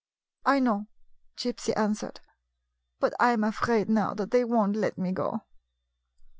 "I 0.45 0.57
know," 0.59 0.87
Gypsy 1.37 1.77
answered, 1.77 2.21
"but 2.99 3.13
I 3.19 3.33
am 3.33 3.43
afraid 3.43 3.87
now 3.87 4.15
that 4.15 4.31
they 4.31 4.43
won't 4.43 4.75
let 4.75 4.97
me 4.97 5.11
go." 5.11 5.41